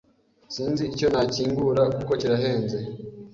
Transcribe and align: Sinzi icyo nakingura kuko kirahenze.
Sinzi 0.53 0.81
icyo 0.91 1.07
nakingura 1.13 1.83
kuko 1.95 2.11
kirahenze. 2.19 2.77